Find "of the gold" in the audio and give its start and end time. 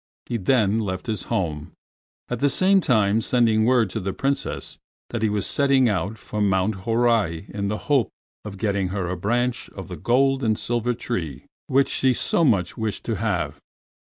9.75-10.43